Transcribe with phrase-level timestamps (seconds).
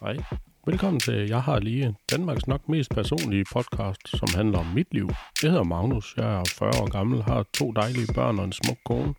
[0.00, 0.16] Hej.
[0.66, 5.08] Velkommen til Jeg har lige Danmarks nok mest personlige podcast, som handler om mit liv.
[5.42, 8.76] Jeg hedder Magnus, jeg er 40 år gammel, har to dejlige børn og en smuk
[8.84, 9.14] kone.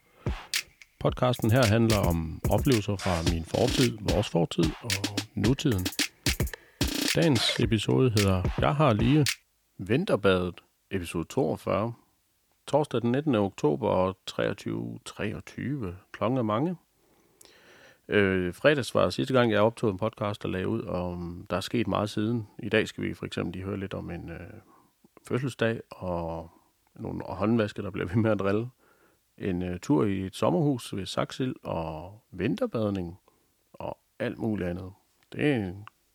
[0.99, 4.91] Podcasten her handler om oplevelser fra min fortid, vores fortid og
[5.35, 5.85] nutiden.
[7.15, 9.25] Dagens episode hedder Jeg har lige
[9.77, 10.55] Vinterbadet,
[10.91, 11.93] episode 42.
[12.67, 13.35] Torsdag den 19.
[13.35, 15.95] oktober 23.23.
[16.11, 16.75] Klokken er mange.
[18.07, 21.17] Øh, fredags var sidste gang, jeg optog en podcast og lagde ud, og
[21.49, 22.47] der er sket meget siden.
[22.59, 24.59] I dag skal vi for eksempel lige høre lidt om en øh,
[25.27, 26.51] fødselsdag og
[26.95, 28.69] nogle håndvaske, der bliver ved med at drille.
[29.37, 33.19] En øh, tur i et sommerhus ved Saxil og vinterbadning
[33.73, 34.91] og alt muligt andet.
[35.31, 35.73] Det er,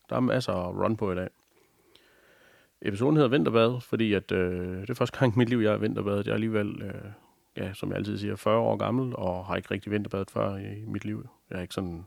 [0.09, 1.29] der er masser at run på i dag.
[2.81, 5.77] Episoden hedder Vinterbad, fordi at, øh, det er første gang i mit liv, jeg er
[5.77, 6.25] vinterbadet.
[6.25, 7.11] Jeg er alligevel, øh,
[7.57, 10.85] ja, som jeg altid siger, 40 år gammel og har ikke rigtig vinterbadet før i
[10.87, 11.27] mit liv.
[11.49, 12.05] Jeg er ikke sådan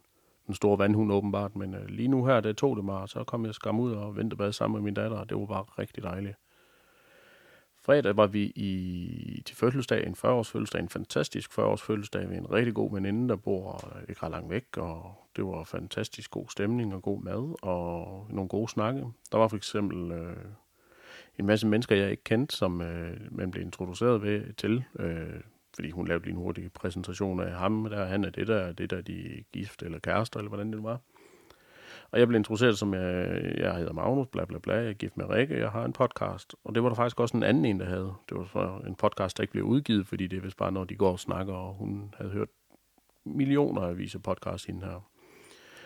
[0.49, 3.25] en stor vandhund åbenbart, men øh, lige nu her, det tog det mig, og så
[3.25, 6.03] kom jeg skam ud og vinterbad sammen med min datter, og det var bare rigtig
[6.03, 6.37] dejligt.
[7.87, 12.53] Fredag var vi i, til fødselsdag, en 40-års fødselsdag, en fantastisk 40-års fødselsdag ved en
[12.53, 16.95] rigtig god veninde, der bor ikke ret langt væk, og det var fantastisk god stemning
[16.95, 19.07] og god mad og nogle gode snakke.
[19.33, 20.37] Der var for eksempel øh,
[21.39, 25.41] en masse mennesker, jeg ikke kendte, som øh, man blev introduceret ved, til, øh,
[25.75, 28.91] fordi hun lavede lige en hurtig præsentation af ham, der han er det der, det
[28.91, 31.01] der de er gift eller kærester, eller hvordan det var.
[32.11, 35.17] Og jeg blev introduceret som, jeg, jeg hedder Magnus, bla bla bla, jeg er gift
[35.17, 36.55] med Rikke, jeg har en podcast.
[36.65, 38.13] Og det var der faktisk også en anden en, der havde.
[38.29, 40.85] Det var så en podcast, der ikke blev udgivet, fordi det er vist bare, når
[40.85, 42.49] de går og snakker, og hun havde hørt
[43.25, 45.14] millioner af vise podcast hende her.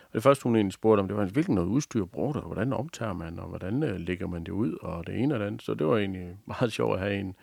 [0.09, 2.73] Og det første, hun egentlig spurgte om, det var, hvilken noget udstyr bruger du, hvordan
[2.73, 5.63] optager man, og hvordan øh, lægger man det ud, og det ene og det andet.
[5.63, 7.37] Så det var egentlig meget sjovt at have en,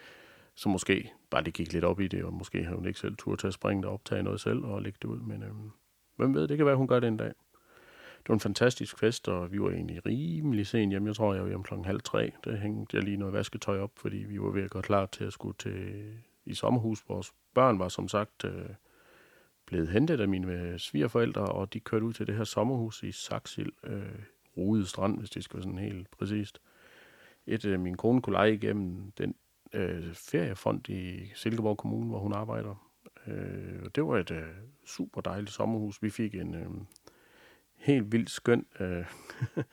[0.56, 3.16] som måske bare det gik lidt op i det, og måske havde hun ikke selv
[3.18, 5.20] tur til at springe og optage noget selv og lægge det ud.
[5.20, 5.72] Men øhm,
[6.16, 7.32] hvem ved, det kan være, hun gør det en dag.
[8.18, 11.08] Det var en fantastisk fest, og vi var egentlig rimelig sent hjemme.
[11.08, 12.32] Jeg tror, jeg var hjemme klokken halv tre.
[12.44, 15.24] Der hængte jeg lige noget vasketøj op, fordi vi var ved at gå klar til
[15.24, 16.14] at skulle til
[16.46, 17.04] i sommerhus.
[17.10, 18.70] Vores børn var som sagt øh,
[19.66, 23.12] blevet hentet af mine øh, svigerforældre, og de kørte ud til det her sommerhus i
[23.12, 24.20] Saxil, øh,
[24.58, 26.62] Rude Strand, hvis det skal være sådan helt præcist.
[27.48, 29.36] Et, øh, min kone kunne lege igennem den
[29.74, 32.92] øh, feriefond i Silkeborg Kommune, hvor hun arbejder.
[33.28, 34.50] Øh, det var et øh,
[34.86, 36.04] super dejligt sommerhus.
[36.04, 36.70] Vi fik en øh,
[37.76, 39.06] helt vildt skøn øh,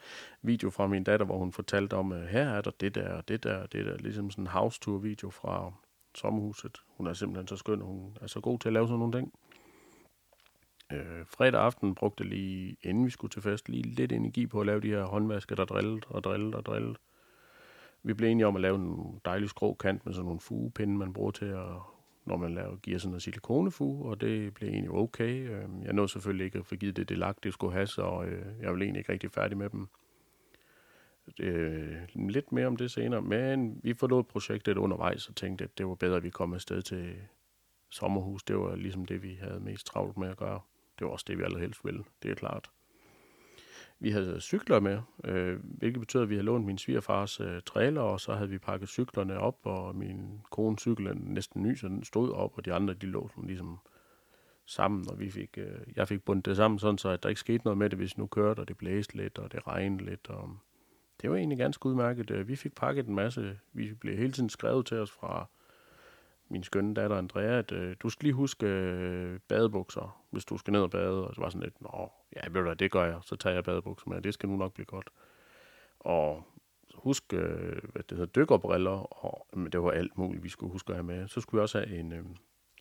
[0.41, 3.27] video fra min datter, hvor hun fortalte om, øh, her er der det der og
[3.27, 3.97] det der og det der.
[3.97, 5.73] Ligesom sådan en house tour video fra
[6.15, 6.81] sommerhuset.
[6.87, 9.17] Hun er simpelthen så skøn, og hun er så god til at lave sådan nogle
[9.17, 9.33] ting.
[10.91, 14.65] Øh, fredag aften brugte lige, inden vi skulle til fest, lige lidt energi på at
[14.65, 16.95] lave de her håndvasker, der drillede og drillede og drillede.
[18.03, 21.13] Vi blev enige om at lave en dejlig skrå kant med sådan nogle fugepinde, man
[21.13, 21.67] bruger til at,
[22.25, 25.49] når man laver, giver sådan en silikonefuge, og det blev egentlig okay.
[25.49, 28.23] Øhm, jeg nåede selvfølgelig ikke at få givet det det lagt, det skulle have, så
[28.23, 29.87] øh, jeg var egentlig ikke rigtig færdig med dem.
[31.39, 35.87] Øh, lidt mere om det senere, men vi forlod projektet undervejs og tænkte, at det
[35.87, 37.15] var bedre, at vi kom afsted til
[37.89, 38.43] sommerhus.
[38.43, 40.59] Det var ligesom det, vi havde mest travlt med at gøre.
[41.03, 42.71] Det var også det, vi allerhelst ville, det er klart.
[43.99, 48.01] Vi havde cykler med, øh, hvilket betød, at vi havde lånt min svigerfars øh, trailer,
[48.01, 51.87] og så havde vi pakket cyklerne op, og min kone cykel er næsten ny, så
[51.87, 53.79] den stod op, og de andre, de lå sådan ligesom
[54.65, 57.39] sammen, og vi fik, øh, jeg fik bundet det sammen, sådan så at der ikke
[57.39, 60.29] skete noget med det, hvis nu kørte, og det blæste lidt, og det regnede lidt,
[60.29, 60.57] og
[61.21, 62.31] det var egentlig ganske udmærket.
[62.31, 65.49] Øh, vi fik pakket en masse, vi blev hele tiden skrevet til os fra
[66.53, 70.71] min skønne datter Andrea, at øh, du skal lige huske øh, badebukser, hvis du skal
[70.71, 71.27] ned og bade.
[71.27, 73.19] Og så var sådan lidt, nå, ja, ved du hvad, det gør jeg.
[73.21, 75.09] Så tager jeg badebukser med, det skal nu nok blive godt.
[75.99, 76.43] Og
[76.95, 80.89] husk, øh, hvad det hedder, dykkerbriller, og men det var alt muligt, vi skulle huske
[80.89, 81.27] at have med.
[81.27, 82.25] Så skulle vi også have en, øh,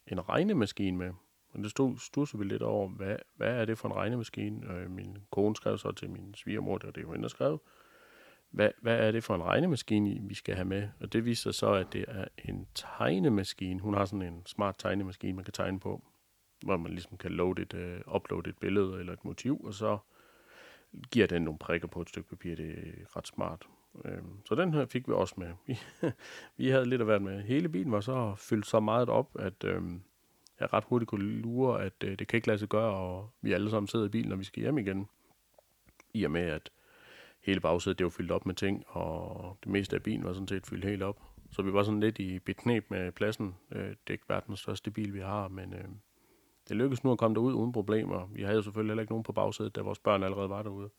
[0.06, 1.12] en regnemaskine med.
[1.52, 4.72] Men det stod stusse vi lidt over, hvad, hvad er det for en regnemaskine?
[4.72, 7.60] Øh, min kone skrev så til min svigermor, det var hende, der skrev
[8.52, 10.88] hvad, hvad er det for en regnemaskine, vi skal have med?
[11.00, 13.80] Og det viser så, at det er en tegnemaskine.
[13.80, 16.02] Hun har sådan en smart tegnemaskine, man kan tegne på,
[16.64, 19.98] hvor man ligesom kan load et, øh, uploade et billede eller et motiv, og så
[21.10, 22.56] giver den nogle prikker på et stykke papir.
[22.56, 23.66] Det er ret smart.
[24.04, 25.52] Øhm, så den her fik vi også med.
[25.66, 25.78] Vi,
[26.56, 27.42] vi havde lidt at være med.
[27.42, 30.02] Hele bilen var så fyldt så meget op, at øhm,
[30.60, 33.52] jeg ret hurtigt kunne lure, at øh, det kan ikke lade sig gøre, og vi
[33.52, 35.08] alle sammen sidder i bilen, når vi skal hjem igen.
[36.14, 36.70] I og med, at
[37.42, 40.48] hele bagsædet det var fyldt op med ting, og det meste af bilen var sådan
[40.48, 41.22] set fyldt helt op.
[41.50, 43.54] Så vi var sådan lidt i beknep med pladsen.
[43.72, 45.84] Øh, det er ikke verdens største bil, vi har, men øh,
[46.68, 48.26] det lykkedes nu at komme derud uden problemer.
[48.26, 50.90] Vi havde jo selvfølgelig heller ikke nogen på bagsædet, da vores børn allerede var derude.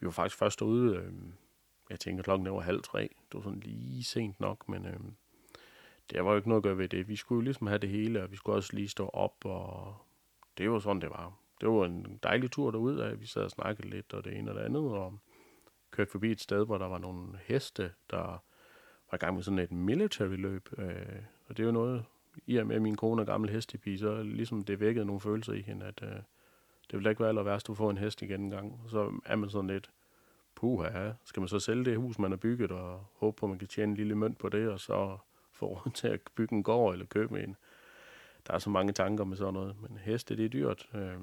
[0.00, 1.12] Vi var faktisk først derude, øh,
[1.90, 3.00] jeg tænker klokken var halv tre.
[3.00, 5.00] Det var sådan lige sent nok, men øh,
[6.10, 7.08] det var jo ikke noget at gøre ved det.
[7.08, 9.94] Vi skulle jo ligesom have det hele, og vi skulle også lige stå op, og
[10.58, 11.32] det var sådan, det var.
[11.60, 14.50] det var en dejlig tur derud at Vi sad og snakkede lidt, og det ene
[14.50, 15.18] og det andet, og
[15.92, 18.42] kørte forbi et sted, hvor der var nogle heste, der
[19.10, 20.68] var i gang med sådan et military løb.
[20.78, 22.04] Øh, og det er jo noget,
[22.46, 25.60] i og med min kone er gammel hestepige, så ligesom det vækkede nogle følelser i
[25.60, 26.08] hende, at øh,
[26.90, 28.80] det ville ikke være aller værst, at få en hest igen en gang.
[28.88, 29.90] Så er man sådan lidt,
[30.54, 33.58] puha, skal man så sælge det hus, man har bygget, og håbe på, at man
[33.58, 35.18] kan tjene en lille mønt på det, og så
[35.52, 37.56] få råd til at bygge en gård eller købe en.
[38.46, 41.20] Der er så mange tanker med sådan noget, men heste, det er dyrt, øh,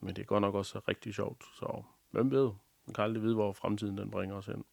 [0.00, 2.50] men det er godt nok også rigtig sjovt, så hvem ved,
[2.90, 4.64] man kan aldrig vide, hvor fremtiden den bringer os hen.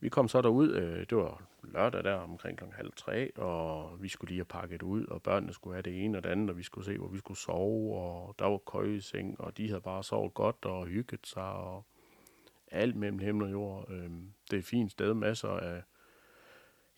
[0.00, 2.64] Vi kom så derud, øh, det var lørdag der omkring kl.
[2.72, 6.18] halv tre, og vi skulle lige have pakket ud, og børnene skulle have det ene
[6.18, 9.40] og det andet, og vi skulle se, hvor vi skulle sove, og der var køjeseng,
[9.40, 11.84] og de havde bare sovet godt og hygget sig, og
[12.70, 13.90] alt mellem himmel og jord.
[13.90, 14.10] Øh,
[14.50, 15.82] det er et fint sted, masser af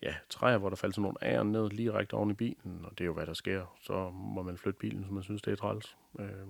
[0.01, 2.91] ja, træer, hvor der faldt sådan nogle æren ned lige rækt oven i bilen, og
[2.91, 3.77] det er jo, hvad der sker.
[3.81, 5.97] Så må man flytte bilen, som man synes, det er træls.
[6.19, 6.47] Øh,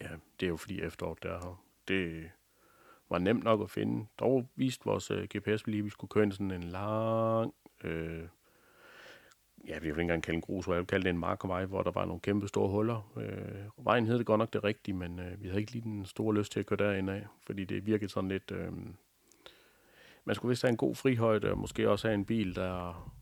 [0.00, 0.08] ja,
[0.40, 2.30] det er jo fordi efteråret der, det
[3.10, 4.06] var nemt nok at finde.
[4.18, 7.54] Dog viste vores øh, GPS lige, at vi skulle køre ind sådan en lang...
[7.84, 8.22] Øh,
[9.68, 11.82] ja, vi vil ikke engang kalde en grusvej, jeg vil kalde det en markervej, hvor
[11.82, 13.12] der var nogle kæmpe store huller.
[13.16, 16.06] Øh, vejen hed det godt nok det rigtige, men øh, vi havde ikke lige den
[16.06, 18.50] store lyst til at køre derind af, fordi det virkede sådan lidt...
[18.50, 18.72] Øh,
[20.24, 23.12] man skulle vist have en god frihøjde, og måske også have en bil, der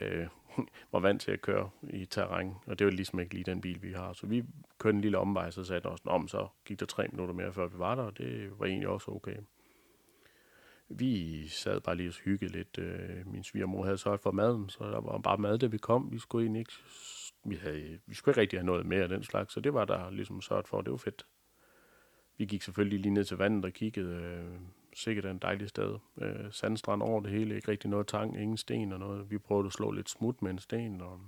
[0.00, 0.26] øh,
[0.92, 3.82] var vant til at køre i terræn, og det var ligesom ikke lige den bil,
[3.82, 4.12] vi har.
[4.12, 4.44] Så vi
[4.78, 7.66] kørte en lille omvej, så sagde os, om så gik der tre minutter mere, før
[7.66, 9.36] vi var der, og det var egentlig også okay.
[10.88, 12.78] Vi sad bare lige og hyggede lidt.
[12.78, 16.12] Øh, min svigermor havde sørget for maden, så der var bare mad, da vi kom.
[16.12, 16.72] Vi skulle egentlig ikke,
[17.44, 19.84] vi, havde, vi skulle ikke rigtig have noget mere af den slags, så det var
[19.84, 21.26] der ligesom sørget for, det var fedt.
[22.36, 24.14] Vi gik selvfølgelig lige ned til vandet og kiggede.
[24.14, 25.98] Øh, Øh, sikkert en dejlig sted.
[26.20, 29.30] Øh, sandstrand over det hele, ikke rigtig noget tang, ingen sten og noget.
[29.30, 31.20] Vi prøvede at slå lidt smut med en sten, og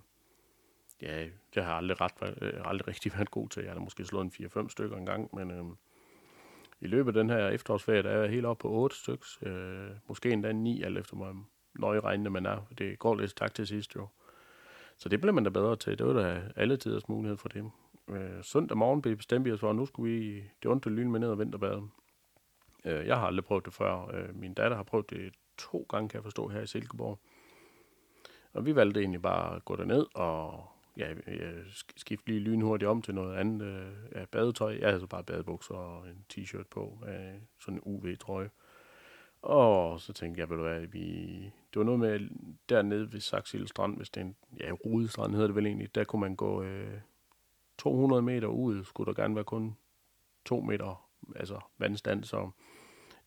[1.03, 3.62] ja, det har aldrig, ret, øh, aldrig rigtig været god til.
[3.62, 5.65] Jeg har måske slået en 4-5 stykker en gang, men øh,
[6.81, 9.27] i løbet af den her efterårsferie, der er jeg helt op på 8 stykker.
[9.43, 11.37] Øh, måske endda 9, alt efter hvor
[11.79, 12.59] nøje regnende man er.
[12.79, 14.07] Det går lidt tak til sidst jo.
[14.97, 15.99] Så det blev man da bedre til.
[15.99, 17.71] Det var da alle tiders mulighed for det.
[18.09, 21.11] Øh, søndag morgen blev bestemt vi os for, at nu skulle vi det ondt lyn
[21.11, 21.83] med ned og vinterbade.
[22.85, 24.11] Øh, jeg har aldrig prøvet det før.
[24.15, 27.19] Øh, min datter har prøvet det to gange, kan jeg forstå, her i Silkeborg.
[28.53, 30.65] Og vi valgte egentlig bare at gå derned og
[30.97, 31.67] ja, øh,
[31.97, 34.79] skifte lige lynhurtigt om til noget andet øh, ja, badetøj.
[34.81, 38.50] Jeg havde så bare badebukser og en t-shirt på, øh, sådan en UV-trøje.
[39.43, 41.35] Og så tænkte jeg, ved du hvad, vi...
[41.44, 42.29] det var noget med
[42.69, 46.05] dernede ved Saxil Strand, hvis det er en, ja, Rudestrand hedder det vel egentlig, der
[46.05, 47.00] kunne man gå øh,
[47.79, 49.76] 200 meter ud, skulle der gerne være kun
[50.44, 52.50] 2 meter altså vandstand, så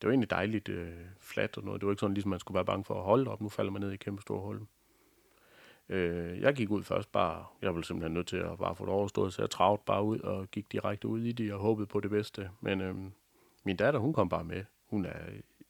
[0.04, 1.80] det var egentlig dejligt øh, fladt og noget.
[1.80, 3.40] Det var ikke sådan, ligesom man skulle være bange for at holde op.
[3.40, 4.60] Nu falder man ned i et kæmpe store hul.
[5.88, 8.92] Øh, jeg gik ud først bare, jeg var simpelthen nødt til at bare få det
[8.92, 12.00] overstået, så jeg travlt bare ud og gik direkte ud i det og håbede på
[12.00, 12.50] det bedste.
[12.60, 12.94] Men øh,
[13.64, 14.64] min datter, hun kom bare med.
[14.86, 15.18] Hun er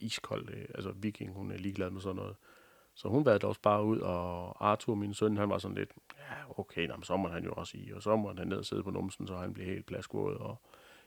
[0.00, 2.36] iskold, øh, altså viking, hun er ligeglad med sådan noget.
[2.94, 6.60] Så hun bad også bare ud, og Arthur, min søn, han var sådan lidt, ja,
[6.60, 8.82] okay, nå, så må han jo også i, og så må han ned og sidde
[8.82, 10.62] på numsen, så han blev helt plaskvåd og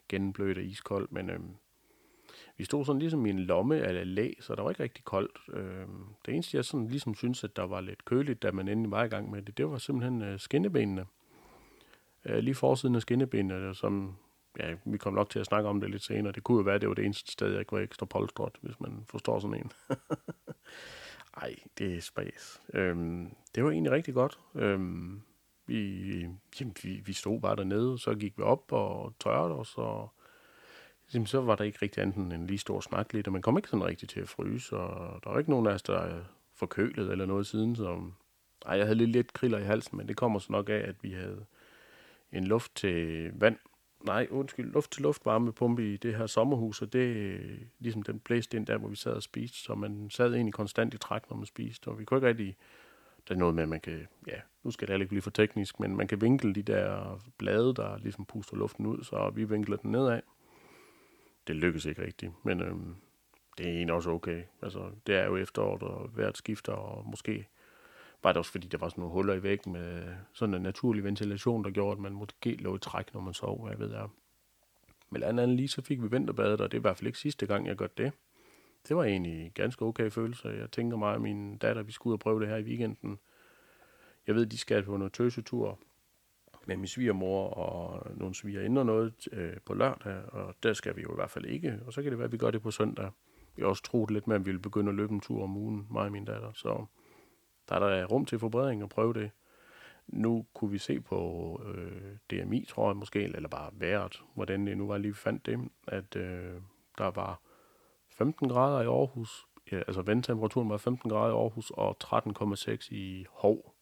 [0.09, 1.07] gennemblødt og iskold.
[1.11, 1.39] Men øh,
[2.57, 5.39] vi stod sådan ligesom i en lomme af læ, så der var ikke rigtig koldt.
[5.53, 5.87] Øh,
[6.25, 9.03] det eneste, jeg sådan ligesom synes, at der var lidt køligt, da man endelig var
[9.03, 11.05] i gang med det, det var simpelthen øh, skinnebenene.
[12.25, 14.15] Øh, lige forsiden af skinnebenene, som
[14.59, 16.33] ja, vi kom nok til at snakke om det lidt senere.
[16.33, 18.53] Det kunne jo være, at det var det eneste sted, jeg ikke var ekstra polstret,
[18.61, 19.71] hvis man forstår sådan en.
[21.41, 22.61] Ej, det er spas.
[22.73, 24.39] Øhm, det var egentlig rigtig godt.
[24.55, 25.21] Øhm,
[25.65, 26.19] vi,
[26.59, 30.13] jamen, vi, vi stod bare dernede, så gik vi op og tørrede os, og
[31.13, 33.41] Jamen, så var der ikke rigtig andet end en lige stor snak lidt, og man
[33.41, 36.23] kom ikke sådan rigtig til at fryse, og der var ikke nogen af os, der
[36.55, 38.01] forkølet eller noget siden, så
[38.65, 40.95] ej, jeg havde lidt, lidt kriller i halsen, men det kommer så nok af, at
[41.01, 41.45] vi havde
[42.31, 43.57] en luft til vand,
[44.05, 48.19] nej, undskyld, luft til luft varmepumpe i det her sommerhus, og det øh, ligesom den
[48.19, 51.29] blæste ind der, hvor vi sad og spiste, så man sad egentlig konstant i træk,
[51.29, 52.55] når man spiste, og vi kunne ikke rigtig,
[53.27, 55.31] der er noget med, at man kan, ja, nu skal det heller ikke blive for
[55.31, 59.43] teknisk, men man kan vinkle de der blade, der ligesom puster luften ud, så vi
[59.43, 60.21] vinkler den nedad,
[61.47, 62.95] det lykkes ikke rigtigt, men øhm,
[63.57, 64.43] det er egentlig også okay.
[64.61, 67.47] Altså, det er jo efteråret, og vejret skifter, og måske
[68.23, 71.03] var det også fordi, der var sådan nogle huller i væggen med sådan en naturlig
[71.03, 73.91] ventilation, der gjorde, at man måske lå i træk, når man sov, hvad jeg ved
[73.91, 74.07] er.
[75.09, 77.19] Men andet andet lige, så fik vi vinterbadet, og det er i hvert fald ikke
[77.19, 78.11] sidste gang, jeg gør det.
[78.87, 80.49] Det var egentlig en ganske okay følelse.
[80.49, 83.19] Jeg tænker mig, og min datter, vi skulle ud og prøve det her i weekenden.
[84.27, 85.79] Jeg ved, de skal på noget tøsetur,
[86.67, 91.11] med min svigermor og nogle svigerinder noget øh, på lørdag, og der skal vi jo
[91.11, 91.79] i hvert fald ikke.
[91.85, 93.11] Og så kan det være, at vi gør det på søndag.
[93.55, 95.57] Vi har også troet lidt med, at vi vil begynde at løbe en tur om
[95.57, 96.51] ugen, mig og min datter.
[96.53, 96.85] Så
[97.69, 99.31] der er der rum til forbedring og prøve det.
[100.07, 104.77] nu kunne vi se på øh, DMI, tror jeg måske, eller bare vejret, hvordan det
[104.77, 106.61] nu var lige fandt det, at øh,
[106.97, 107.41] der var
[108.09, 113.25] 15 grader i Aarhus, ja, altså vandtemperaturen var 15 grader i Aarhus og 13,6 i
[113.29, 113.76] Hov.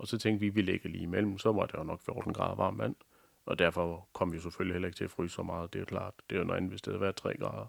[0.00, 2.32] Og så tænkte vi, at vi ligger lige imellem, så var det jo nok 14
[2.32, 2.94] grader varmt vand.
[3.46, 6.14] Og derfor kom vi selvfølgelig heller ikke til at fryse så meget, det er klart.
[6.30, 7.66] Det er jo noget andet, hvis det havde været 3 grader.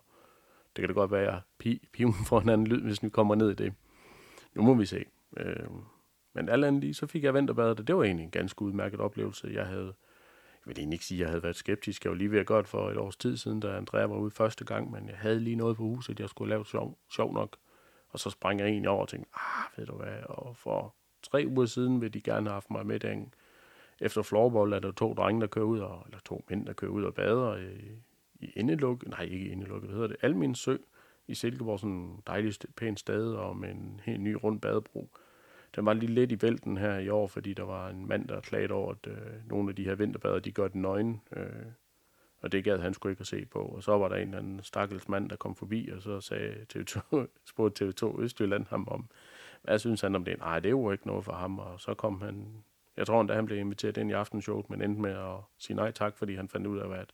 [0.75, 3.35] Det kan da godt være, at pi, piven får en anden lyd, hvis vi kommer
[3.35, 3.73] ned i det.
[4.53, 5.05] Nu må vi se.
[5.37, 5.69] Øh,
[6.33, 8.99] men alt andet lige, så fik jeg vinterbadet, og det var egentlig en ganske udmærket
[8.99, 9.51] oplevelse.
[9.53, 12.03] Jeg havde, jeg vil egentlig ikke sige, at jeg havde været skeptisk.
[12.03, 14.17] Jeg var lige ved at gøre det for et års tid siden, da Andrea var
[14.17, 17.33] ude første gang, men jeg havde lige noget på huset, jeg skulle lave sjov, sjov
[17.33, 17.57] nok.
[18.09, 21.45] Og så sprang jeg egentlig over og tænkte, ah, ved du hvad, og for tre
[21.47, 23.33] uger siden vil de gerne have haft mig med den.
[23.99, 26.91] Efter floorball er der to drenge, der kører ud, og, eller to mænd, der kører
[26.91, 27.91] ud og bader i,
[28.39, 30.77] i indeluk, nej ikke indeluk, hvad hedder det, Almin Sø
[31.27, 35.09] i Silkeborg, sådan en dejlig, pæn sted, og med en helt ny rund badebro.
[35.75, 38.39] Den var lige lidt i vælten her i år, fordi der var en mand, der
[38.39, 41.21] klagede over, at øh, nogle af de her vinterbader, de gør den nøgen.
[41.35, 41.65] Øh,
[42.41, 43.59] og det gad han skulle ikke at se på.
[43.59, 46.65] Og så var der en eller anden stakkels mand, der kom forbi, og så sagde
[46.73, 49.09] TV2, spurgte TV2 Østjylland ham om,
[49.61, 50.39] hvad synes han om det?
[50.39, 51.59] Nej, det er jo ikke noget for ham.
[51.59, 52.63] Og så kom han,
[52.97, 55.91] jeg tror endda, han blev inviteret ind i aftenshowet, men endte med at sige nej
[55.91, 57.13] tak, fordi han fandt ud af, at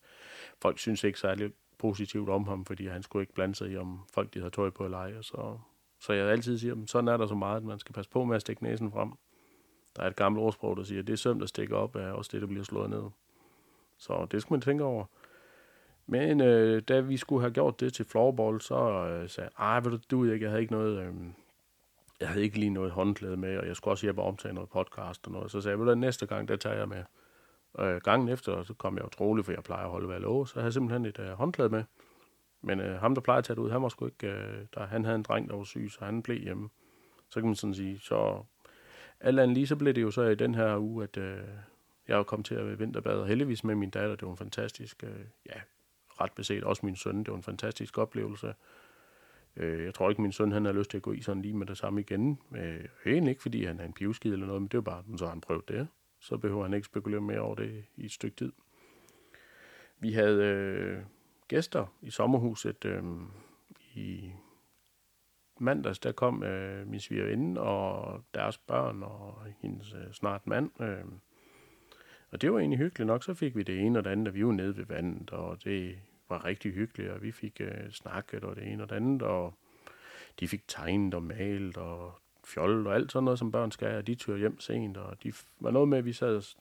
[0.61, 3.99] folk synes ikke særlig positivt om ham, fordi han skulle ikke blande sig i, om
[4.13, 5.13] folk de havde tøj på eller ej.
[5.17, 5.57] Og så
[5.99, 8.23] så jeg altid siger, at sådan er der så meget, at man skal passe på
[8.23, 9.11] med at stikke næsen frem.
[9.95, 12.11] Der er et gammelt ordsprog, der siger, at det er søm, der stikker op, er
[12.11, 13.03] også det, der bliver slået ned.
[13.97, 15.05] Så det skal man tænke over.
[16.05, 18.75] Men øh, da vi skulle have gjort det til floorball, så
[19.07, 21.13] øh, sagde jeg, ej, du, du ikke, jeg havde ikke noget, øh,
[22.19, 25.27] jeg havde ikke lige noget håndklæde med, og jeg skulle også hjælpe optage noget podcast
[25.27, 25.51] og noget.
[25.51, 27.03] Så sagde jeg, at næste gang, der tager jeg med.
[27.79, 30.47] Øh, gangen efter, så kom jeg jo troligt, for jeg plejer at holde hvad jeg
[30.47, 31.83] så jeg havde simpelthen et øh, håndklæde med.
[32.61, 34.27] Men øh, ham, der plejer at tage det ud, han var sgu ikke...
[34.27, 36.69] Øh, der, han havde en dreng, der var syg, så han blev hjemme.
[37.29, 38.43] Så kan man sådan sige, så...
[39.19, 41.39] Alt andet lige, så blev det jo så i den her uge, at øh,
[42.07, 44.15] jeg kom til at vinterbade, heldigvis med min datter.
[44.15, 45.59] Det var en fantastisk, øh, ja,
[46.21, 47.17] ret beset også min søn.
[47.17, 48.53] Det var en fantastisk oplevelse.
[49.57, 51.53] Øh, jeg tror ikke, min søn han har lyst til at gå i sådan lige
[51.53, 52.39] med det samme igen.
[52.55, 55.25] Øh, egentlig ikke, fordi han er en pivskid eller noget, men det er bare, så
[55.25, 55.87] har han prøvet det.
[56.19, 58.51] Så behøver han ikke spekulere mere over det i et stykke tid.
[59.99, 60.97] Vi havde øh,
[61.47, 63.03] gæster i sommerhuset øh,
[63.93, 64.31] i
[65.59, 70.81] mandags, der kom øh, min svigerinde og deres børn og hendes øh, snart mand.
[70.81, 71.05] Øh.
[72.31, 73.23] Og det var egentlig hyggeligt nok.
[73.23, 75.63] Så fik vi det ene og det andet, og vi var nede ved vandet, og
[75.63, 75.99] det
[76.29, 79.53] var rigtig hyggeligt, og vi fik øh, snakket og det ene og det andet, og
[80.39, 82.13] de fik tegnet og malet og
[82.45, 85.33] fjollet og alt sådan noget, som børn skal, og de tør hjem sent, og de
[85.59, 86.55] var noget med, at vi sad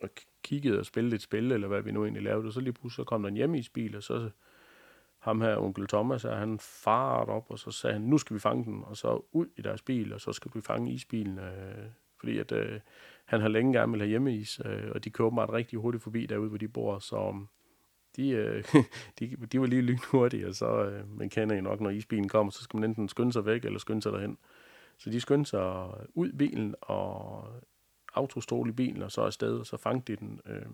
[0.00, 0.08] og
[0.42, 3.04] kiggede og spillede et spil, eller hvad vi nu egentlig lavede, og så lige pludselig
[3.04, 4.30] så kom der en hjemmeisbil, og så
[5.18, 8.40] ham her, onkel Thomas, og han farede op, og så sagde han, nu skal vi
[8.40, 11.86] fange den, og så ud i deres bil, og så skal vi fange isbilen, øh,
[12.18, 12.80] fordi at øh,
[13.24, 16.26] han har længe gerne vil have hjemmeis, øh, og de kører åbenbart rigtig hurtigt forbi
[16.26, 17.46] derude, hvor de bor, så
[18.16, 18.64] de, øh,
[19.18, 22.50] de, de var lige lynhurtige, og så øh, man kender jo nok, når isbilen kommer,
[22.50, 24.38] så skal man enten skynde sig væk, eller skynde sig derhen.
[24.98, 27.44] Så de skyndte sig ud bilen, og
[28.14, 30.40] autostol i bilen, og så afsted, og så fangede de den.
[30.46, 30.66] Øh.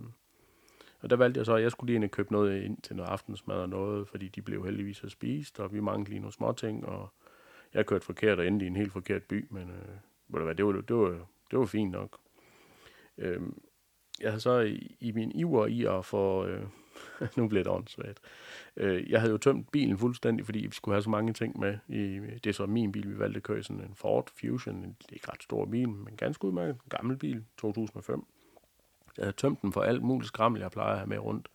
[1.01, 2.97] Og der valgte jeg så, at jeg skulle lige ind og købe noget ind til
[2.97, 6.33] noget aftensmad og noget, fordi de blev heldigvis at spist, og vi manglede lige nogle
[6.33, 7.09] småting, og
[7.75, 9.97] jeg kørte forkert og endte i en helt forkert by, men øh,
[10.35, 12.19] det, var, det, var, det, var, det var fint nok.
[13.19, 13.41] Øh,
[14.21, 16.67] jeg havde så i, i min iver i at få, øh,
[17.37, 18.21] nu bliver det åndssvagt.
[18.77, 21.79] Øh, jeg havde jo tømt bilen fuldstændig, fordi vi skulle have så mange ting med.
[21.89, 24.77] I, det er så min bil, vi valgte at køre sådan en Ford Fusion.
[24.77, 26.75] En, det er ikke ret stor bil, men ganske udmærket.
[26.75, 28.25] En gammel bil, 2005.
[29.17, 31.49] Jeg havde tømt den for alt muligt skrammel, jeg plejer at have med rundt.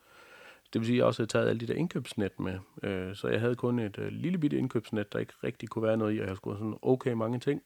[0.74, 2.60] Det vil sige, at jeg også havde taget alle de der indkøbsnet med.
[2.84, 5.98] Øh, så jeg havde kun et øh, lille bitte indkøbsnet, der ikke rigtig kunne være
[5.98, 7.62] noget i, og jeg skulle have sådan okay mange ting.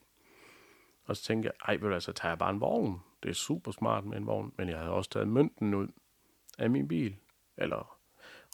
[1.04, 3.00] Og så tænkte jeg, ej, vil så tager jeg bare en vogn.
[3.22, 5.88] Det er super smart med en vogn, men jeg havde også taget mønten ud
[6.58, 7.16] af min bil
[7.56, 7.98] eller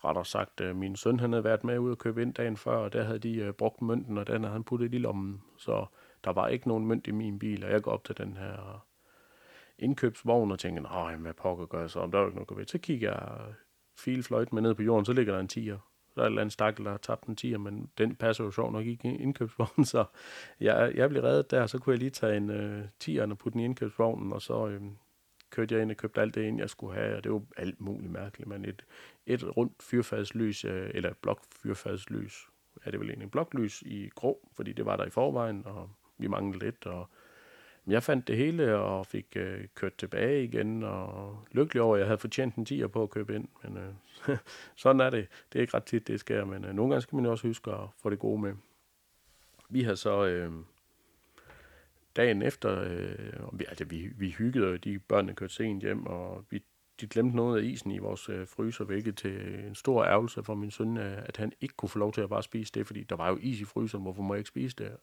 [0.05, 2.76] rettere sagt, øh, min søn han havde været med ud og købe ind dagen før,
[2.76, 5.43] og der havde de øh, brugt mønten, og den havde han puttet i lommen.
[5.57, 5.87] Så
[6.25, 8.87] der var ikke nogen mønt i min bil, og jeg går op til den her
[9.78, 12.67] indkøbsvogn og tænker, nej, hvad pokker gør jeg så, om der er ikke noget ved.
[12.67, 13.55] Så kigger jeg øh,
[13.99, 15.78] filfløjt med ned på jorden, så ligger der en tiger.
[16.14, 18.50] Der er et eller andet stakkel, der har tabt en tiger, men den passer jo
[18.50, 20.05] sjovt nok ikke i indkøbsvognen, så
[20.61, 23.52] jeg, jeg blev reddet der, så kunne jeg lige tage en uh, tiger og putte
[23.52, 24.83] den i indkøbsvognen, og så, øh,
[25.50, 27.81] kørte jeg ind og købte alt det ind, jeg skulle have, og det var alt
[27.81, 28.85] muligt mærkeligt, men et,
[29.26, 32.49] et rundt fyrfadslys, øh, eller blok fyrfadslys,
[32.85, 36.26] er det vel egentlig bloklys i grå, fordi det var der i forvejen, og vi
[36.26, 37.09] manglede lidt, og
[37.87, 42.07] jeg fandt det hele og fik øh, kørt tilbage igen, og lykkelig over, at jeg
[42.07, 43.49] havde fortjent en tiger på at købe ind.
[43.62, 44.37] Men øh,
[44.76, 45.28] sådan er det.
[45.52, 47.71] Det er ikke ret tit, det sker, men øh, nogle gange skal man også huske
[47.71, 48.55] at få det gode med.
[49.69, 50.52] Vi har så, øh,
[52.18, 56.06] dagen efter, øh, og vi, altså vi, vi hyggede, og de børnene kørte sent hjem,
[56.06, 56.62] og vi,
[57.00, 60.54] de glemte noget af isen i vores øh, fryser, hvilket til en stor ærgelse for
[60.54, 63.02] min søn, øh, at han ikke kunne få lov til at bare spise det, fordi
[63.02, 64.96] der var jo is i fryseren, hvorfor må jeg ikke spise det?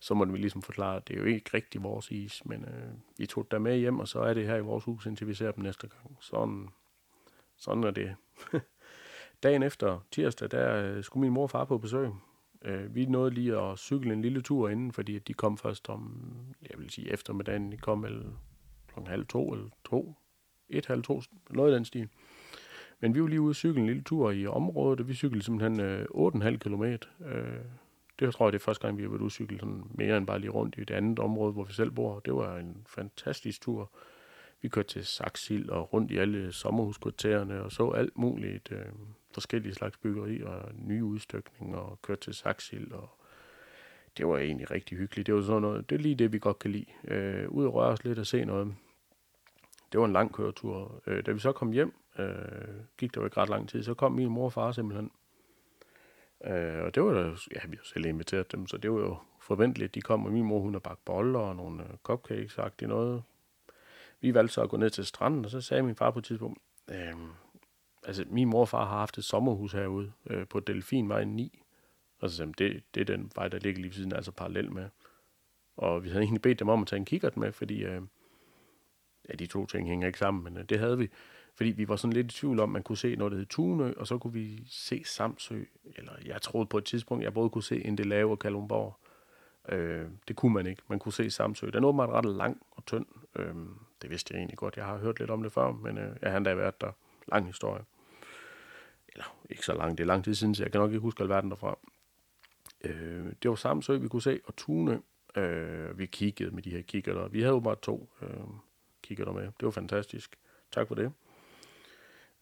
[0.00, 2.92] Så måtte vi ligesom forklare, at det er jo ikke rigtig vores is, men øh,
[3.18, 5.34] vi tog det med hjem, og så er det her i vores hus, indtil vi
[5.34, 6.16] ser dem næste gang.
[6.20, 6.68] Sådan,
[7.56, 8.16] sådan er det.
[9.42, 12.08] Dagen efter tirsdag, der øh, skulle min mor og far på besøg.
[12.64, 16.22] Øh, vi nåede lige at cykle en lille tur inden, fordi de kom først om,
[16.62, 18.24] jeg vil sige eftermiddagen, de kom vel
[18.88, 20.14] klokken halv to eller to,
[20.68, 22.08] et, halv to, noget i den stil.
[23.00, 25.44] Men vi var lige ude at cykle en lille tur i området, og vi cyklede
[25.44, 26.82] simpelthen øh, 8,5 km.
[27.24, 27.64] Øh,
[28.18, 30.16] det tror jeg, det er første gang, vi har været ude at cykle sådan mere
[30.16, 32.20] end bare lige rundt i det andet område, hvor vi selv bor.
[32.20, 33.90] Det var en fantastisk tur.
[34.62, 38.72] Vi kørte til Saxil og rundt i alle sommerhuskvartererne og så alt muligt.
[38.72, 38.86] Øh,
[39.34, 43.18] forskellige slags byggeri og nye udstykninger og kørte til Saxil og
[44.16, 45.26] det var egentlig rigtig hyggeligt.
[45.26, 46.86] Det var sådan noget, det er lige det, vi godt kan lide.
[47.04, 48.74] Øh, ud og røre os lidt og se noget.
[49.92, 51.02] Det var en lang køretur.
[51.06, 52.26] Øh, da vi så kom hjem, øh,
[52.98, 55.10] gik der jo ikke ret lang tid, så kom min mor og far simpelthen.
[56.44, 57.20] Øh, og det var da,
[57.54, 59.94] ja, vi har selv inviteret dem, så det var jo forventeligt.
[59.94, 63.22] De kom, og min mor, hun har bagt boller og nogle øh, cupcakes, sagt noget.
[64.20, 66.24] Vi valgte så at gå ned til stranden, og så sagde min far på et
[66.24, 66.58] tidspunkt,
[66.90, 67.14] øh,
[68.06, 71.62] altså min morfar har haft et sommerhus herude øh, på Delfinvej 9.
[72.18, 74.72] Og så sagde det, det er den vej, der ligger lige ved siden, altså parallel
[74.72, 74.88] med.
[75.76, 78.02] Og vi havde egentlig bedt dem om at tage en kikkert med, fordi øh,
[79.28, 81.08] ja, de to ting hænger ikke sammen, men øh, det havde vi.
[81.54, 83.92] Fordi vi var sådan lidt i tvivl om, man kunne se noget, der hed Tunø,
[83.96, 85.62] og så kunne vi se Samsø.
[85.96, 88.96] Eller jeg troede på et tidspunkt, jeg både kunne se Indelave og Kalumborg.
[89.68, 90.82] Øh, det kunne man ikke.
[90.88, 91.70] Man kunne se Samsø.
[91.72, 93.06] Den åbenbart ret lang og tynd.
[93.36, 93.54] Øh,
[94.02, 94.76] det vidste jeg egentlig godt.
[94.76, 96.92] Jeg har hørt lidt om det før, men øh, jeg har endda været der.
[97.28, 97.84] Lang historie.
[99.12, 99.98] Eller ikke så lang.
[99.98, 101.78] Det er lang tid siden, så jeg kan nok ikke huske alverden derfra.
[102.84, 105.02] Øh, det var Samsø, vi kunne se, og Tune.
[105.36, 107.28] Øh, vi kiggede med de her kikkerter.
[107.28, 108.28] Vi havde jo bare to øh,
[109.02, 109.42] kikkerter med.
[109.42, 110.36] Det var fantastisk.
[110.72, 111.12] Tak for det.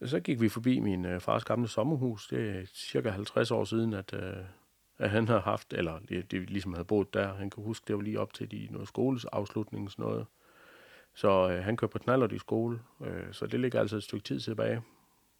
[0.05, 2.27] Så gik vi forbi min øh, fars gamle sommerhus.
[2.27, 4.43] Det er cirka 50 år siden, at, øh,
[4.97, 7.33] at han har haft, eller det, det ligesom havde boet der.
[7.33, 10.25] Han kan huske, det var lige op til de noget skoles afslutning, sådan noget.
[11.13, 14.23] Så øh, han kørte på knallert i skole, øh, så det ligger altså et stykke
[14.23, 14.81] tid tilbage.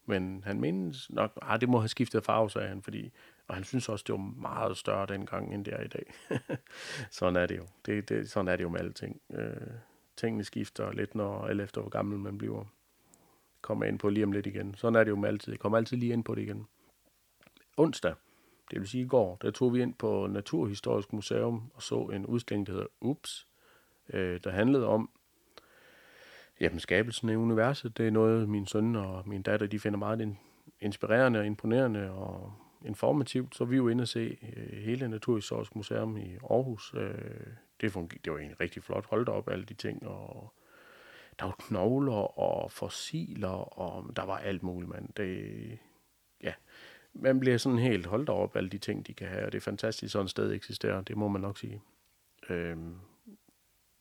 [0.06, 3.12] Men han mindes nok, at ah, det må have skiftet farve, sagde han, fordi,
[3.48, 6.14] og han synes også, det var meget større dengang, end det er i dag.
[7.12, 7.68] sådan er det jo.
[7.86, 9.22] Det, det, sådan er det jo med alting.
[9.34, 9.56] Øh,
[10.18, 12.66] tingene skifter lidt, når, eller efter hvor gammel man bliver
[13.62, 14.76] kommer ind på lige om lidt igen.
[14.76, 15.54] Sådan er det jo med altid.
[15.54, 16.68] Jeg kommer altid lige ind på det igen.
[17.78, 18.14] Onsdag,
[18.72, 22.26] det vil sige i går, der tog vi ind på Naturhistorisk Museum og så en
[22.26, 23.48] udstilling, der hedder Ups,
[24.14, 25.10] øh, der handlede om
[26.62, 27.98] jamen, skabelsen af universet.
[27.98, 30.36] Det er noget, min søn og min datter, de finder meget
[30.80, 32.54] inspirerende og imponerende og
[32.86, 33.56] informativt.
[33.56, 36.94] Så vi er jo inde og se øh, hele Naturhistorisk Museum i Aarhus.
[36.98, 37.14] Øh,
[37.82, 39.06] det, fungerer, det var egentlig rigtig flot.
[39.06, 40.54] Hold op, alle de ting, og
[41.40, 45.10] der var knogler og fossiler, og der var alt muligt, mand.
[45.18, 45.78] Det,
[46.44, 46.54] ja,
[47.14, 49.62] man bliver sådan helt holdt op alle de ting, de kan have, og det er
[49.62, 51.82] fantastisk, sådan et sted eksisterer, det må man nok sige.
[52.50, 52.96] Øhm,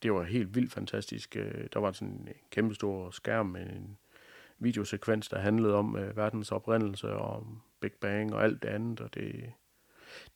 [0.03, 1.37] det var helt vildt fantastisk.
[1.37, 3.99] Øh, der var sådan en kæmpe stor skærm med en
[4.59, 7.47] videosekvens, der handlede om øh, verdens oprindelse og
[7.81, 9.53] Big Bang og alt det andet, og det,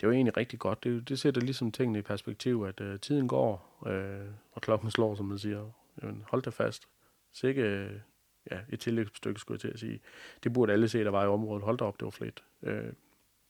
[0.01, 0.85] det var egentlig rigtig godt.
[0.85, 5.15] Det, det sætter ligesom tingene i perspektiv, at øh, tiden går, øh, og klokken slår,
[5.15, 5.71] som man siger.
[6.03, 6.89] Jamen, hold da fast.
[7.33, 7.93] Sikke øh,
[8.51, 10.01] ja, et tillægsstykke, skulle jeg til at sige.
[10.45, 11.65] Det burde alle se, der var i området.
[11.65, 12.45] Hold da op, det var flit.
[12.63, 12.93] Øh,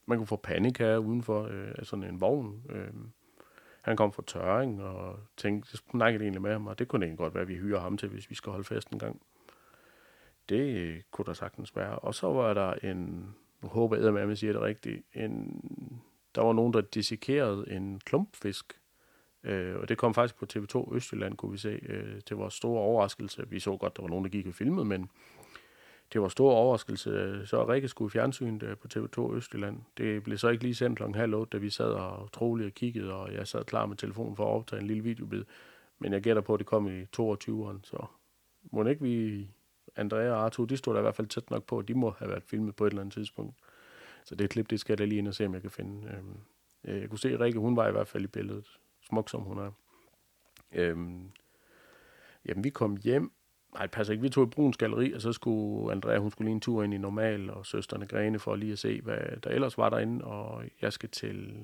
[0.06, 2.62] man kunne få panik her udenfor øh, af sådan en vogn.
[2.70, 2.92] Øh,
[3.84, 7.18] han kom fra Tøring, og tænkte, jeg snakkede egentlig med ham, og det kunne egentlig
[7.18, 9.22] godt være, at vi hyrer ham til, hvis vi skal holde fest en gang.
[10.48, 11.98] Det øh, kunne der sagtens være.
[11.98, 15.60] Og så var der en, nu håber jeg, at jeg siger det rigtigt, en,
[16.34, 18.80] der var nogen, der dissekerede en klumpfisk,
[19.44, 22.80] Øh, og det kom faktisk på TV2 Østjylland, kunne vi se, øh, til vores store
[22.80, 23.44] overraskelse.
[23.48, 25.10] Vi så godt, der var nogen, der gik og filmede, men
[26.12, 27.42] det var stor overraskelse.
[27.46, 29.80] Så Rikke skulle i fjernsynet øh, på TV2 Østjylland.
[29.96, 32.72] Det blev så ikke lige sendt klokken halv otte, da vi sad og troligt og
[32.72, 35.44] kiggede, og jeg sad klar med telefonen for at optage en lille videobid.
[35.98, 38.06] Men jeg gætter på, at det kom i 22'eren, så
[38.62, 39.46] må ikke vi,
[39.96, 42.10] Andrea og Arthur, de stod der i hvert fald tæt nok på, at de må
[42.10, 43.56] have været filmet på et eller andet tidspunkt.
[44.24, 46.08] Så det klip, det skal jeg da lige ind og se, om jeg kan finde.
[46.08, 46.36] Øhm,
[46.84, 49.40] øh, jeg kunne se, at Rikke, hun var i hvert fald i billedet smuk som
[49.40, 49.70] hun er.
[50.72, 51.30] Øhm,
[52.46, 53.32] jamen, vi kom hjem.
[53.74, 54.22] Nej, det passer ikke.
[54.22, 56.94] Vi tog i Bruns Galeri, og så skulle Andrea, hun skulle lige en tur ind
[56.94, 60.24] i Normal, og søsterne Grene for lige at se, hvad der ellers var derinde.
[60.24, 61.54] Og jeg skal til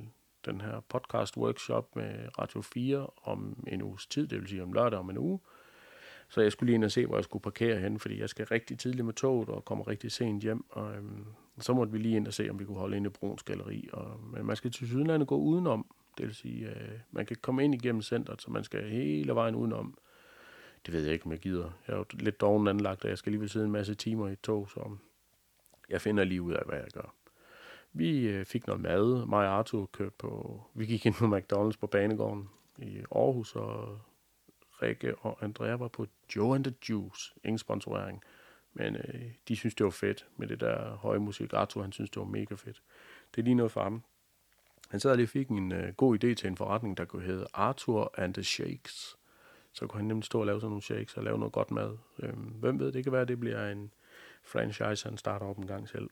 [0.45, 4.73] den her podcast workshop med Radio 4 om en uges tid, det vil sige om
[4.73, 5.41] lørdag om en uge.
[6.29, 8.47] Så jeg skulle lige ind og se, hvor jeg skulle parkere hen, fordi jeg skal
[8.47, 10.65] rigtig tidligt med toget og kommer rigtig sent hjem.
[10.71, 11.25] Og øhm,
[11.59, 13.89] så måtte vi lige ind og se, om vi kunne holde ind i Bruns Galeri.
[13.93, 15.87] Og, men man skal til Sydlandet gå udenom
[16.19, 19.55] Det vil sige, øh, man kan komme ind igennem centret, så man skal hele vejen
[19.55, 19.99] udenom.
[20.87, 21.71] Det ved jeg ikke, om jeg gider.
[21.87, 24.33] Jeg er jo lidt doven anlagt, og jeg skal alligevel sidde en masse timer i
[24.33, 24.97] et tog, så
[25.89, 27.15] jeg finder lige ud af, hvad jeg gør.
[27.93, 29.27] Vi øh, fik noget mad.
[29.27, 30.63] Mig og Arthur kørte på...
[30.75, 34.01] Vi gik ind på McDonald's på Banegården i Aarhus, og
[34.83, 37.35] Rikke og Andrea var på Joe and the Juice.
[37.45, 38.23] Ingen sponsorering.
[38.73, 41.53] Men øh, de synes, det var fedt med det der høje musik.
[41.53, 42.83] Arthur, han synes, det var mega fedt.
[43.35, 44.03] Det er lige noget for ham.
[44.91, 48.15] Han sad lige fik en øh, god idé til en forretning, der kunne hedde Arthur
[48.21, 49.17] and the Shakes.
[49.73, 51.97] Så kunne han nemlig stå og lave sådan nogle shakes og lave noget godt mad.
[52.19, 53.93] Øh, hvem ved, det kan være, at det bliver en
[54.45, 56.11] franchise, han starter op en gang selv.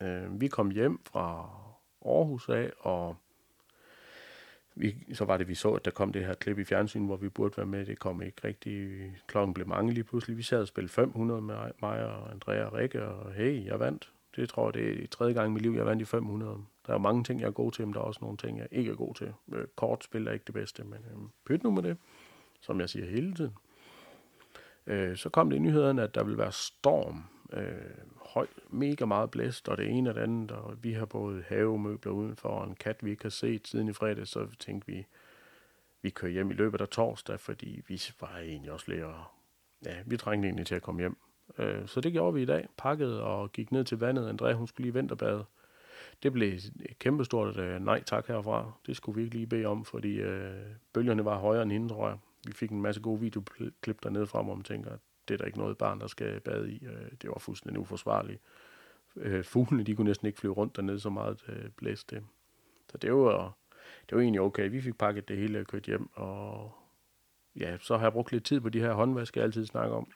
[0.00, 1.50] Øh, vi kom hjem fra
[2.04, 3.16] Aarhus af, og
[4.74, 7.16] vi, så var det, vi så, at der kom det her klip i fjernsyn, hvor
[7.16, 7.86] vi burde være med.
[7.86, 9.00] Det kom ikke rigtig.
[9.26, 10.36] Klokken blev mange lige pludselig.
[10.36, 14.12] Vi sad og spillede 500 med mig og Andrea og Rikke, og hey, jeg vandt.
[14.36, 16.56] Det tror jeg, det er tredje gang i mit liv, jeg vandt i 500.
[16.86, 18.68] Der er mange ting, jeg er god til, men der er også nogle ting, jeg
[18.70, 19.32] ikke er god til.
[19.52, 21.96] Øh, kortspil er ikke det bedste, men øh, pyt nu med det,
[22.62, 23.54] som jeg siger hele tiden.
[24.86, 27.72] Øh, så kom det i nyhederne, at der vil være storm øh,
[28.16, 32.12] høj, mega meget blæst, og det ene og det andet, og vi har både havemøbler
[32.12, 35.06] udenfor, og en kat, vi ikke har set siden i fredag, så tænkte vi,
[36.02, 39.24] vi kører hjem i løbet af torsdag, fordi vi var egentlig også lidt, og,
[39.84, 41.16] ja, vi trængte egentlig til at komme hjem.
[41.58, 44.28] Øh, så det gjorde vi i dag, pakkede og gik ned til vandet.
[44.28, 45.44] Andrea, hun skulle lige vinterbade.
[46.22, 48.72] Det blev et kæmpestort øh, nej tak herfra.
[48.86, 52.08] Det skulle vi ikke lige bede om, fordi øh, bølgerne var højere end hende, tror
[52.08, 52.18] jeg.
[52.46, 55.44] Vi fik en masse gode videoklip dernede frem, hvor man tænker, at det er der
[55.44, 56.84] ikke noget barn, der skal bade i.
[56.86, 58.40] Øh, det var fuldstændig uforsvarligt.
[59.16, 62.24] Øh, fuglene, de kunne næsten ikke flyve rundt dernede, så meget øh, blæste det.
[62.90, 63.56] Så det var,
[64.08, 64.70] det var egentlig okay.
[64.70, 66.72] Vi fik pakket det hele og kørt hjem, og
[67.56, 70.12] ja, så har jeg brugt lidt tid på de her håndvask, jeg altid snakker om.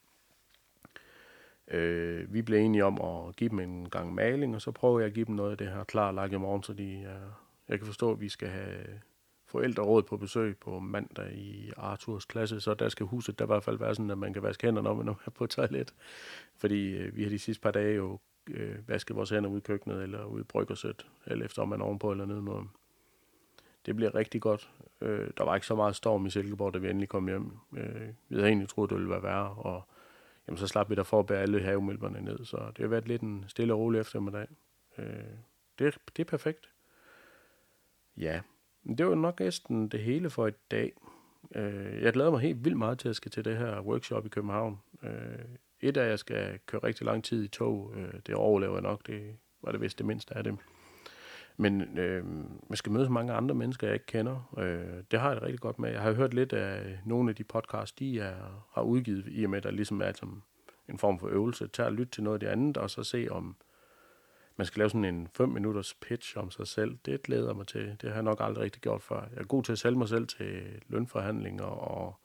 [1.68, 5.06] Øh, vi blev enige om at give dem en gang maling, og så prøver jeg
[5.06, 7.08] at give dem noget af det her klar lak i morgen, så de,
[7.68, 9.00] jeg kan forstå, at vi skal have
[9.46, 13.64] forældreråd på besøg på mandag i Arthurs klasse, så der skal huset der i hvert
[13.64, 15.94] fald være sådan, at man kan vaske hænderne, når man er på toilet.
[16.56, 18.18] Fordi øh, vi har de sidste par dage jo
[18.50, 21.80] øh, vasket vores hænder ude i køkkenet, eller ude i bryggersæt, eller efter om man
[21.80, 22.64] er ovenpå eller nede
[23.86, 24.70] Det bliver rigtig godt.
[25.00, 27.52] Øh, der var ikke så meget storm i Silkeborg, da vi endelig kom hjem.
[27.76, 29.82] Øh, vi havde egentlig troet, det ville være værre, og
[30.48, 32.44] jamen, så slap vi der for at bære alle havemælperne ned.
[32.44, 34.46] Så det har været lidt en stille og rolig eftermiddag.
[34.98, 35.06] Øh,
[35.78, 36.70] det, det er perfekt.
[38.16, 38.40] Ja,
[38.94, 40.92] det var nok næsten det hele for i dag.
[41.54, 44.26] Øh, jeg glæder mig helt vildt meget til, at jeg skal til det her workshop
[44.26, 44.78] i København.
[45.02, 45.10] Øh,
[45.80, 47.92] et af, at jeg skal køre rigtig lang tid i tog.
[47.96, 49.06] Øh, det overlever jeg nok.
[49.06, 50.56] Det var det vist det mindste af det.
[51.56, 52.24] Men øh,
[52.68, 54.54] man skal møde så mange andre mennesker, jeg ikke kender.
[54.58, 55.90] Øh, det har jeg det rigtig godt med.
[55.90, 59.50] Jeg har hørt lidt af nogle af de podcasts, de er, har udgivet, i og
[59.50, 60.42] med, at der ligesom er som
[60.88, 61.66] en form for øvelse.
[61.66, 63.56] Tag og lytte til noget af det andet, og så se, om
[64.56, 66.98] man skal lave sådan en 5 minutters pitch om sig selv.
[67.06, 67.96] Det glæder mig til.
[68.00, 69.20] Det har jeg nok aldrig rigtig gjort før.
[69.20, 72.20] Jeg er god til at sælge mig selv til lønforhandlinger og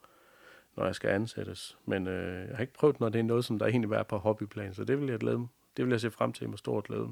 [0.76, 1.76] når jeg skal ansættes.
[1.86, 4.18] Men øh, jeg har ikke prøvet, når det er noget, som der egentlig er på
[4.18, 7.08] hobbyplan, så det vil jeg glæde Det vil jeg se frem til med stor glæde.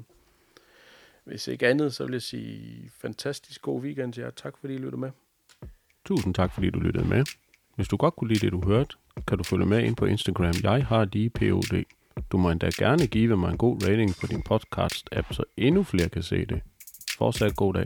[1.23, 4.29] Hvis ikke andet, så vil jeg sige fantastisk god weekend til jer.
[4.29, 5.11] Tak fordi I lyttede med.
[6.05, 7.25] Tusind tak fordi du lyttede med.
[7.75, 8.95] Hvis du godt kunne lide det, du hørte,
[9.27, 10.53] kan du følge med ind på Instagram.
[10.63, 11.83] Jeg har lige POD.
[12.31, 16.09] Du må endda gerne give mig en god rating på din podcast-app, så endnu flere
[16.09, 16.61] kan se det.
[17.17, 17.85] Fortsat god dag.